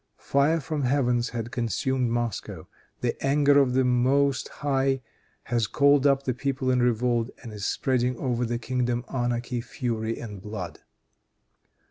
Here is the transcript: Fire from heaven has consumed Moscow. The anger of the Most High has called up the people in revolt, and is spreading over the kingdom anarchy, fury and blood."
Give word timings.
Fire 0.17 0.59
from 0.59 0.81
heaven 0.81 1.17
has 1.17 1.47
consumed 1.51 2.09
Moscow. 2.09 2.67
The 3.01 3.23
anger 3.23 3.59
of 3.59 3.73
the 3.75 3.83
Most 3.83 4.47
High 4.65 5.03
has 5.43 5.67
called 5.67 6.07
up 6.07 6.23
the 6.23 6.33
people 6.33 6.71
in 6.71 6.81
revolt, 6.81 7.29
and 7.43 7.53
is 7.53 7.67
spreading 7.67 8.17
over 8.17 8.43
the 8.43 8.57
kingdom 8.57 9.05
anarchy, 9.13 9.61
fury 9.61 10.17
and 10.17 10.41
blood." 10.41 10.79